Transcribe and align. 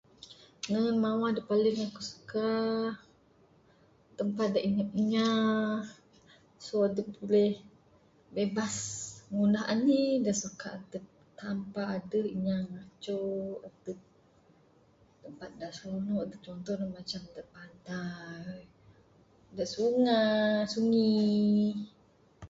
Nehen 0.69 0.97
mawah 1.03 1.31
da 1.35 1.41
paling 1.51 1.77
aku 1.87 2.01
suka, 2.11 2.45
tempat 4.17 4.47
da 4.53 4.59
anyap 4.67 4.89
inya, 5.01 5.29
so 6.65 6.73
adep 6.87 7.07
buleh 7.15 7.53
bebas 8.35 8.75
ngundah 9.33 9.63
anih 9.73 10.11
da 10.25 10.31
suka 10.43 10.67
adep 10.79 11.05
tanpa 11.39 11.81
adeh 11.97 12.25
inya 12.35 12.55
ngaco 12.71 13.19
adep. 13.69 13.99
Tempat 15.23 15.49
da 15.59 15.67
seronok 15.77 16.37
contoh 16.45 16.75
ne 16.77 16.87
macam 16.97 17.21
da 17.35 17.43
pantai, 17.53 18.57
da 19.57 19.63
sungai, 19.73 20.69
sungi. 20.73 21.21